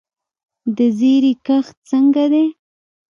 د 0.75 0.77
زیرې 0.97 1.33
کښت 1.45 1.75
څنګه 1.89 2.23
دی؟ 2.31 2.45